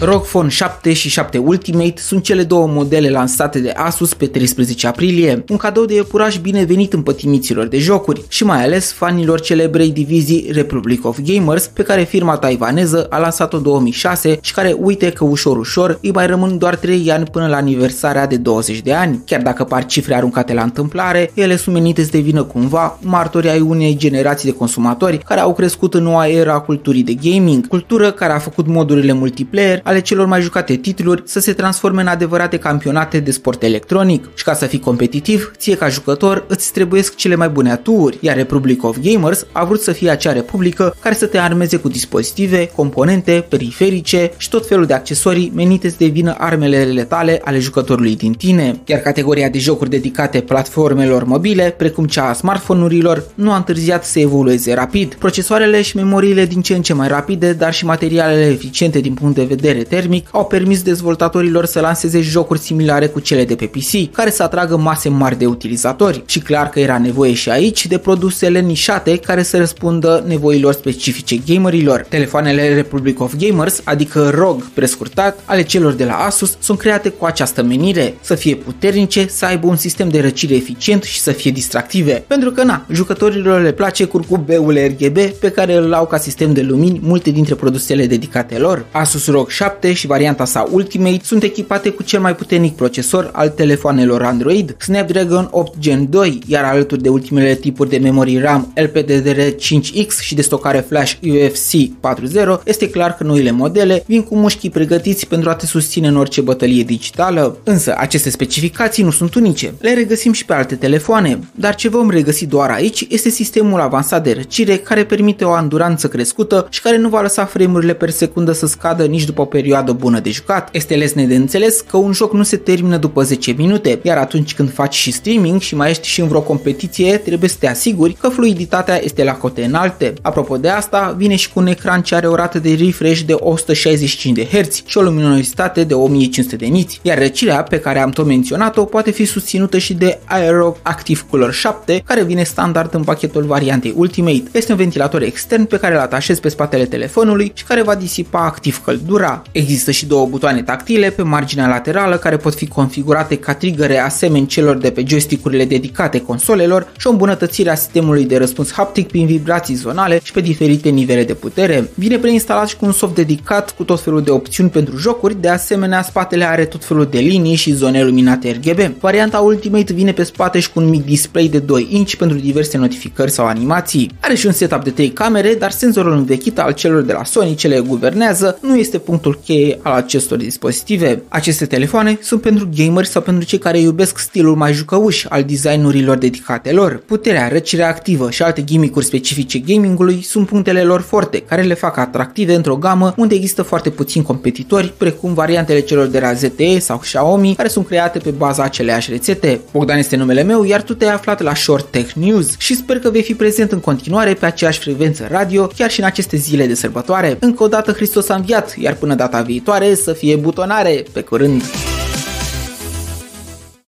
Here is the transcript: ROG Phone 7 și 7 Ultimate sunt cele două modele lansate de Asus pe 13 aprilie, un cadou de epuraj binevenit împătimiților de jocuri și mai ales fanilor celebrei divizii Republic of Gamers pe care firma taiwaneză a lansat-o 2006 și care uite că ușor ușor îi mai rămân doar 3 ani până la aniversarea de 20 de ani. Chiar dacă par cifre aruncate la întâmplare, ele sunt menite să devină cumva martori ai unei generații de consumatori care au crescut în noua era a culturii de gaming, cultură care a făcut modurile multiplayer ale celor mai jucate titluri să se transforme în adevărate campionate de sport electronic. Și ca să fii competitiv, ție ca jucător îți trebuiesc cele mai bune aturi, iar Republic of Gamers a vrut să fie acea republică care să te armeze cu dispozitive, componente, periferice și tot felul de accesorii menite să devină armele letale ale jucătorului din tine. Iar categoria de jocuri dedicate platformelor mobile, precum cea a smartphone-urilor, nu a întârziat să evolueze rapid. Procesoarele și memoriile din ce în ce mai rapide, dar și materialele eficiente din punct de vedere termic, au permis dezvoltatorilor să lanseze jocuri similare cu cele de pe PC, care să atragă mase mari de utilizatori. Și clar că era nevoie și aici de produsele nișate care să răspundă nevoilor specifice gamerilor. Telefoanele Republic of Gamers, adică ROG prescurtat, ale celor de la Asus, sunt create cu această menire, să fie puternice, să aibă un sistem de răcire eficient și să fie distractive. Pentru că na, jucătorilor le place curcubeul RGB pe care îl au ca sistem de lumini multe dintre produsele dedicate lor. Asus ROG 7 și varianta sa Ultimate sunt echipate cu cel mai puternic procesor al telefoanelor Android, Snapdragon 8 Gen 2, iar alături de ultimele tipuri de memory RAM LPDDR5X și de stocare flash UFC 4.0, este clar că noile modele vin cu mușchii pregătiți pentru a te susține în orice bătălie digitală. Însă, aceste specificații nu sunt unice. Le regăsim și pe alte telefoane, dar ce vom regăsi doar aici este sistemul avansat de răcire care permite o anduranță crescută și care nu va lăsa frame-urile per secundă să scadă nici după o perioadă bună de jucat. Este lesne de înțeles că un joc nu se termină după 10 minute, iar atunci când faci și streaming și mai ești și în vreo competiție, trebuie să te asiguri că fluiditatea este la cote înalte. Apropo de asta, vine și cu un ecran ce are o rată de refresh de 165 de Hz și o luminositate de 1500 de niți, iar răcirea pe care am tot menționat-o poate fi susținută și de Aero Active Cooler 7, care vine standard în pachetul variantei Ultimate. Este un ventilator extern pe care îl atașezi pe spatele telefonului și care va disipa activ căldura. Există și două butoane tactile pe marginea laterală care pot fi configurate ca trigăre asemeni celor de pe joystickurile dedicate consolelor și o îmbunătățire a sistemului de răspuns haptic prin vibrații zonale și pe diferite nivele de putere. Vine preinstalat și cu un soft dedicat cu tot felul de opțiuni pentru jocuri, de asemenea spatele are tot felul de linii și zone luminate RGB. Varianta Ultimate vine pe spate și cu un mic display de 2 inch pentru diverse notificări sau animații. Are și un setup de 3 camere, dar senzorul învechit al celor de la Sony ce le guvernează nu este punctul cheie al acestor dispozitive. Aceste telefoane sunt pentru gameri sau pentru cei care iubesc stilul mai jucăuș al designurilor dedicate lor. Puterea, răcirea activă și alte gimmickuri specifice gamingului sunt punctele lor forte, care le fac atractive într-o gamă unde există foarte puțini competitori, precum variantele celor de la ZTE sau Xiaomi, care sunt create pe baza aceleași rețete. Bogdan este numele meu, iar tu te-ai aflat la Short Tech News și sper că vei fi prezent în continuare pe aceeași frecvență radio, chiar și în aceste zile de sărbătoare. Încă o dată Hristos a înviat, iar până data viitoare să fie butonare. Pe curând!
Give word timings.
ROG 0.00 0.24
Phone 0.26 0.48
7 0.48 0.92
și 0.92 1.08
7 1.08 1.38
Ultimate 1.38 1.94
sunt 1.96 2.22
cele 2.22 2.42
două 2.42 2.66
modele 2.66 3.10
lansate 3.10 3.58
de 3.58 3.70
Asus 3.70 4.14
pe 4.14 4.26
13 4.26 4.86
aprilie, 4.86 5.44
un 5.48 5.56
cadou 5.56 5.84
de 5.84 5.94
epuraj 5.94 6.38
binevenit 6.38 6.92
împătimiților 6.92 7.66
de 7.66 7.78
jocuri 7.78 8.24
și 8.28 8.44
mai 8.44 8.64
ales 8.64 8.92
fanilor 8.92 9.40
celebrei 9.40 9.90
divizii 9.90 10.50
Republic 10.52 11.06
of 11.06 11.18
Gamers 11.24 11.66
pe 11.66 11.82
care 11.82 12.02
firma 12.02 12.36
taiwaneză 12.36 13.06
a 13.10 13.18
lansat-o 13.18 13.58
2006 13.58 14.38
și 14.40 14.52
care 14.52 14.76
uite 14.78 15.10
că 15.10 15.24
ușor 15.24 15.56
ușor 15.56 15.98
îi 16.02 16.12
mai 16.12 16.26
rămân 16.26 16.58
doar 16.58 16.76
3 16.76 17.10
ani 17.10 17.24
până 17.24 17.46
la 17.46 17.56
aniversarea 17.56 18.26
de 18.26 18.36
20 18.36 18.80
de 18.80 18.92
ani. 18.92 19.22
Chiar 19.26 19.42
dacă 19.42 19.64
par 19.64 19.86
cifre 19.86 20.14
aruncate 20.14 20.52
la 20.52 20.62
întâmplare, 20.62 21.30
ele 21.34 21.56
sunt 21.56 21.74
menite 21.74 22.02
să 22.02 22.10
devină 22.10 22.42
cumva 22.42 22.98
martori 23.02 23.48
ai 23.48 23.60
unei 23.60 23.96
generații 23.96 24.50
de 24.50 24.56
consumatori 24.56 25.18
care 25.18 25.40
au 25.40 25.54
crescut 25.54 25.94
în 25.94 26.02
noua 26.02 26.28
era 26.28 26.54
a 26.54 26.60
culturii 26.60 27.02
de 27.02 27.14
gaming, 27.14 27.66
cultură 27.66 28.10
care 28.10 28.32
a 28.32 28.38
făcut 28.38 28.66
modurile 28.66 29.12
multiplayer 29.12 29.80
ale 29.94 30.02
celor 30.02 30.26
mai 30.26 30.40
jucate 30.40 30.74
titluri 30.74 31.22
să 31.24 31.40
se 31.40 31.52
transforme 31.52 32.00
în 32.00 32.06
adevărate 32.06 32.58
campionate 32.58 33.20
de 33.20 33.30
sport 33.30 33.62
electronic. 33.62 34.28
Și 34.34 34.44
ca 34.44 34.54
să 34.54 34.66
fii 34.66 34.78
competitiv, 34.80 35.52
ție 35.56 35.76
ca 35.76 35.88
jucător 35.88 36.44
îți 36.48 36.72
trebuiesc 36.72 37.14
cele 37.14 37.34
mai 37.34 37.48
bune 37.48 37.70
aturi, 37.70 38.18
iar 38.20 38.36
Republic 38.36 38.84
of 38.84 38.96
Gamers 39.02 39.46
a 39.52 39.64
vrut 39.64 39.80
să 39.80 39.92
fie 39.92 40.10
acea 40.10 40.32
republică 40.32 40.96
care 41.00 41.14
să 41.14 41.26
te 41.26 41.38
armeze 41.38 41.76
cu 41.76 41.88
dispozitive, 41.88 42.70
componente, 42.76 43.46
periferice 43.48 44.32
și 44.36 44.48
tot 44.48 44.66
felul 44.66 44.86
de 44.86 44.92
accesorii 44.94 45.52
menite 45.54 45.88
să 45.88 45.96
devină 45.98 46.34
armele 46.38 46.82
letale 46.82 47.40
ale 47.44 47.58
jucătorului 47.58 48.16
din 48.16 48.32
tine. 48.32 48.80
Iar 48.84 49.00
categoria 49.00 49.48
de 49.48 49.58
jocuri 49.58 49.90
dedicate 49.90 50.40
platformelor 50.40 51.24
mobile, 51.24 51.74
precum 51.76 52.06
cea 52.06 52.28
a 52.28 52.32
smartphone-urilor, 52.32 53.24
nu 53.34 53.52
a 53.52 53.56
întârziat 53.56 54.04
să 54.04 54.18
evolueze 54.18 54.74
rapid. 54.74 55.14
Procesoarele 55.14 55.82
și 55.82 55.96
memoriile 55.96 56.46
din 56.46 56.62
ce 56.62 56.74
în 56.74 56.82
ce 56.82 56.94
mai 56.94 57.08
rapide, 57.08 57.52
dar 57.52 57.72
și 57.72 57.84
materialele 57.84 58.46
eficiente 58.46 58.98
din 58.98 59.14
punct 59.14 59.34
de 59.34 59.44
vedere 59.44 59.73
termic, 59.82 60.28
au 60.30 60.44
permis 60.46 60.82
dezvoltatorilor 60.82 61.66
să 61.66 61.80
lanseze 61.80 62.20
jocuri 62.20 62.58
similare 62.58 63.06
cu 63.06 63.20
cele 63.20 63.44
de 63.44 63.54
pe 63.54 63.66
PC, 63.66 64.12
care 64.12 64.30
să 64.30 64.42
atragă 64.42 64.76
mase 64.76 65.08
mari 65.08 65.38
de 65.38 65.46
utilizatori. 65.46 66.22
Și 66.26 66.38
clar 66.38 66.68
că 66.68 66.80
era 66.80 66.98
nevoie 66.98 67.34
și 67.34 67.50
aici 67.50 67.86
de 67.86 67.98
produsele 67.98 68.60
nișate 68.60 69.16
care 69.16 69.42
să 69.42 69.56
răspundă 69.56 70.24
nevoilor 70.26 70.72
specifice 70.72 71.36
gamerilor. 71.46 72.06
Telefoanele 72.08 72.74
Republic 72.74 73.20
of 73.20 73.34
Gamers, 73.38 73.80
adică 73.84 74.30
ROG 74.34 74.62
prescurtat, 74.74 75.38
ale 75.44 75.62
celor 75.62 75.92
de 75.92 76.04
la 76.04 76.14
Asus, 76.14 76.56
sunt 76.60 76.78
create 76.78 77.08
cu 77.08 77.24
această 77.24 77.62
menire, 77.62 78.14
să 78.20 78.34
fie 78.34 78.54
puternice, 78.54 79.26
să 79.28 79.44
aibă 79.44 79.66
un 79.66 79.76
sistem 79.76 80.08
de 80.08 80.20
răcire 80.20 80.54
eficient 80.54 81.02
și 81.02 81.20
să 81.20 81.32
fie 81.32 81.50
distractive. 81.50 82.24
Pentru 82.26 82.50
că 82.50 82.62
na, 82.62 82.86
jucătorilor 82.90 83.62
le 83.62 83.72
place 83.72 84.04
curcubeul 84.04 84.78
RGB 84.86 85.18
pe 85.18 85.50
care 85.50 85.74
îl 85.74 85.92
au 85.92 86.06
ca 86.06 86.16
sistem 86.16 86.52
de 86.52 86.60
lumini 86.60 87.00
multe 87.02 87.30
dintre 87.30 87.54
produsele 87.54 88.06
dedicate 88.06 88.58
lor. 88.58 88.84
Asus 88.90 89.26
ROG 89.26 89.50
7 89.64 89.92
și 89.92 90.06
varianta 90.06 90.44
sa 90.44 90.68
Ultimate 90.70 91.20
sunt 91.22 91.42
echipate 91.42 91.90
cu 91.90 92.02
cel 92.02 92.20
mai 92.20 92.34
puternic 92.34 92.76
procesor 92.76 93.30
al 93.32 93.48
telefoanelor 93.48 94.22
Android, 94.22 94.76
Snapdragon 94.78 95.48
8 95.50 95.78
Gen 95.78 96.10
2, 96.10 96.38
iar 96.46 96.64
alături 96.64 97.02
de 97.02 97.08
ultimele 97.08 97.54
tipuri 97.54 97.90
de 97.90 97.98
memory 97.98 98.38
RAM 98.38 98.72
LPDDR5X 98.76 100.20
și 100.20 100.34
de 100.34 100.42
stocare 100.42 100.78
flash 100.78 101.12
UFC 101.22 101.72
4.0, 101.72 102.62
este 102.64 102.90
clar 102.90 103.14
că 103.14 103.24
noile 103.24 103.50
modele 103.50 104.04
vin 104.06 104.22
cu 104.22 104.36
mușchii 104.36 104.70
pregătiți 104.70 105.26
pentru 105.26 105.50
a 105.50 105.54
te 105.54 105.66
susține 105.66 106.08
în 106.08 106.16
orice 106.16 106.40
bătălie 106.40 106.82
digitală. 106.82 107.58
Însă, 107.64 107.94
aceste 107.96 108.30
specificații 108.30 109.02
nu 109.02 109.10
sunt 109.10 109.34
unice. 109.34 109.74
Le 109.80 109.94
regăsim 109.94 110.32
și 110.32 110.44
pe 110.44 110.52
alte 110.52 110.74
telefoane, 110.74 111.38
dar 111.54 111.74
ce 111.74 111.88
vom 111.88 112.10
regăsi 112.10 112.46
doar 112.46 112.70
aici 112.70 113.06
este 113.08 113.28
sistemul 113.28 113.80
avansat 113.80 114.22
de 114.22 114.32
răcire 114.32 114.76
care 114.76 115.04
permite 115.04 115.44
o 115.44 115.50
anduranță 115.50 116.08
crescută 116.08 116.66
și 116.70 116.80
care 116.80 116.96
nu 116.96 117.08
va 117.08 117.20
lăsa 117.20 117.44
frame-urile 117.44 117.94
per 117.94 118.10
secundă 118.10 118.52
să 118.52 118.66
scadă 118.66 119.04
nici 119.04 119.24
după 119.24 119.40
o 119.40 119.44
perioadă 119.54 119.92
bună 119.92 120.20
de 120.20 120.30
jucat. 120.30 120.68
Este 120.72 120.94
lesne 120.94 121.24
de 121.24 121.34
înțeles 121.34 121.80
că 121.80 121.96
un 121.96 122.12
joc 122.12 122.32
nu 122.32 122.42
se 122.42 122.56
termină 122.56 122.96
după 122.96 123.22
10 123.22 123.52
minute, 123.52 123.98
iar 124.02 124.16
atunci 124.16 124.54
când 124.54 124.72
faci 124.72 124.94
și 124.94 125.12
streaming 125.12 125.60
și 125.60 125.74
mai 125.74 125.90
ești 125.90 126.08
și 126.08 126.20
în 126.20 126.28
vreo 126.28 126.40
competiție, 126.40 127.16
trebuie 127.16 127.48
să 127.48 127.56
te 127.58 127.68
asiguri 127.68 128.12
că 128.12 128.28
fluiditatea 128.28 129.04
este 129.04 129.24
la 129.24 129.32
cote 129.32 129.64
înalte. 129.64 130.12
Apropo 130.22 130.56
de 130.56 130.68
asta, 130.68 131.14
vine 131.16 131.36
și 131.36 131.52
cu 131.52 131.58
un 131.58 131.66
ecran 131.66 132.02
ce 132.02 132.14
are 132.14 132.26
o 132.26 132.34
rată 132.34 132.58
de 132.58 132.74
refresh 132.74 133.20
de 133.20 133.32
165 133.32 134.36
de 134.36 134.58
Hz 134.58 134.82
și 134.86 134.98
o 134.98 135.02
luminositate 135.02 135.84
de 135.84 135.94
1500 135.94 136.56
de 136.56 136.66
niți, 136.66 137.00
iar 137.02 137.18
răcirea 137.18 137.62
pe 137.62 137.80
care 137.80 137.98
am 137.98 138.10
tot 138.10 138.26
menționat-o 138.26 138.84
poate 138.84 139.10
fi 139.10 139.24
susținută 139.24 139.78
și 139.78 139.94
de 139.94 140.18
Aero 140.24 140.76
Active 140.82 141.20
Cooler 141.30 141.52
7, 141.52 142.02
care 142.06 142.22
vine 142.22 142.42
standard 142.42 142.94
în 142.94 143.04
pachetul 143.04 143.44
variantei 143.44 143.94
Ultimate. 143.96 144.42
Este 144.52 144.72
un 144.72 144.78
ventilator 144.78 145.22
extern 145.22 145.64
pe 145.64 145.76
care 145.76 145.94
îl 145.94 146.00
atașezi 146.00 146.40
pe 146.40 146.48
spatele 146.48 146.84
telefonului 146.84 147.52
și 147.54 147.64
care 147.64 147.82
va 147.82 147.94
disipa 147.94 148.44
activ 148.44 148.82
căldura. 148.84 149.42
Există 149.52 149.90
și 149.90 150.06
două 150.06 150.26
butoane 150.26 150.62
tactile 150.62 151.10
pe 151.10 151.22
marginea 151.22 151.68
laterală 151.68 152.16
care 152.16 152.36
pot 152.36 152.54
fi 152.54 152.66
configurate 152.66 153.36
ca 153.36 153.54
trigăre 153.54 153.98
asemeni 153.98 154.46
celor 154.46 154.76
de 154.76 154.90
pe 154.90 155.04
joystickurile 155.06 155.64
dedicate 155.64 156.20
consolelor 156.20 156.92
și 156.98 157.06
o 157.06 157.10
îmbunătățire 157.10 157.70
a 157.70 157.74
sistemului 157.74 158.24
de 158.24 158.36
răspuns 158.36 158.72
haptic 158.72 159.08
prin 159.08 159.26
vibrații 159.26 159.74
zonale 159.74 160.20
și 160.22 160.32
pe 160.32 160.40
diferite 160.40 160.88
nivele 160.88 161.24
de 161.24 161.34
putere. 161.34 161.90
Vine 161.94 162.18
preinstalat 162.18 162.68
și 162.68 162.76
cu 162.76 162.84
un 162.84 162.92
soft 162.92 163.14
dedicat 163.14 163.70
cu 163.70 163.84
tot 163.84 164.00
felul 164.00 164.22
de 164.22 164.30
opțiuni 164.30 164.70
pentru 164.70 164.96
jocuri, 164.96 165.40
de 165.40 165.48
asemenea 165.48 166.02
spatele 166.02 166.44
are 166.44 166.64
tot 166.64 166.84
felul 166.84 167.08
de 167.10 167.18
linii 167.18 167.54
și 167.54 167.72
zone 167.72 168.04
luminate 168.04 168.50
RGB. 168.50 169.00
Varianta 169.00 169.38
Ultimate 169.38 169.92
vine 169.92 170.12
pe 170.12 170.22
spate 170.22 170.60
și 170.60 170.72
cu 170.72 170.80
un 170.80 170.88
mic 170.88 171.04
display 171.04 171.48
de 171.48 171.58
2 171.58 171.86
inch 171.90 172.14
pentru 172.14 172.38
diverse 172.38 172.78
notificări 172.78 173.30
sau 173.30 173.46
animații. 173.46 174.10
Are 174.20 174.34
și 174.34 174.46
un 174.46 174.52
setup 174.52 174.84
de 174.84 174.90
3 174.90 175.08
camere, 175.08 175.54
dar 175.54 175.70
senzorul 175.70 176.12
învechit 176.12 176.58
al 176.58 176.72
celor 176.72 177.02
de 177.02 177.12
la 177.12 177.24
Sony 177.24 177.54
ce 177.54 177.68
le 177.68 177.80
guvernează 177.80 178.58
nu 178.60 178.76
este 178.76 178.98
punctul 178.98 179.33
cheie 179.44 179.78
al 179.82 179.92
acestor 179.92 180.38
dispozitive. 180.38 181.22
Aceste 181.28 181.66
telefoane 181.66 182.18
sunt 182.22 182.40
pentru 182.40 182.68
gameri 182.76 183.08
sau 183.08 183.22
pentru 183.22 183.44
cei 183.44 183.58
care 183.58 183.78
iubesc 183.78 184.18
stilul 184.18 184.56
mai 184.56 184.72
jucăuș 184.72 185.24
al 185.28 185.44
designurilor 185.44 186.16
dedicate 186.16 186.72
lor. 186.72 187.02
Puterea, 187.06 187.48
răcirea 187.48 187.88
activă 187.88 188.30
și 188.30 188.42
alte 188.42 188.64
gimmickuri 188.64 189.04
specifice 189.04 189.58
gamingului 189.58 190.22
sunt 190.22 190.46
punctele 190.46 190.82
lor 190.82 191.00
forte, 191.00 191.40
care 191.40 191.62
le 191.62 191.74
fac 191.74 191.96
atractive 191.96 192.54
într-o 192.54 192.76
gamă 192.76 193.14
unde 193.16 193.34
există 193.34 193.62
foarte 193.62 193.90
puțini 193.90 194.24
competitori, 194.24 194.92
precum 194.96 195.34
variantele 195.34 195.80
celor 195.80 196.06
de 196.06 196.18
la 196.18 196.32
ZTE 196.32 196.78
sau 196.78 196.98
Xiaomi, 196.98 197.54
care 197.54 197.68
sunt 197.68 197.86
create 197.86 198.18
pe 198.18 198.30
baza 198.30 198.62
aceleași 198.62 199.10
rețete. 199.10 199.60
Bogdan 199.72 199.98
este 199.98 200.16
numele 200.16 200.42
meu, 200.42 200.64
iar 200.64 200.82
tu 200.82 200.94
te-ai 200.94 201.12
aflat 201.12 201.42
la 201.42 201.54
Short 201.54 201.90
Tech 201.90 202.12
News 202.12 202.54
și 202.58 202.76
sper 202.76 202.98
că 202.98 203.10
vei 203.10 203.22
fi 203.22 203.34
prezent 203.34 203.72
în 203.72 203.80
continuare 203.80 204.34
pe 204.34 204.46
aceeași 204.46 204.78
frecvență 204.78 205.26
radio, 205.30 205.66
chiar 205.66 205.90
și 205.90 206.00
în 206.00 206.06
aceste 206.06 206.36
zile 206.36 206.66
de 206.66 206.74
sărbătoare. 206.74 207.36
Încă 207.40 207.62
o 207.62 207.68
dată 207.68 207.92
Hristos 207.92 208.28
a 208.28 208.34
înviat, 208.34 208.74
iar 208.78 208.94
până 208.94 209.14
data 209.24 209.42
viitoare 209.42 209.94
să 209.94 210.12
fie 210.12 210.36
butonare. 210.36 211.04
Pe 211.12 211.20
curând! 211.20 211.62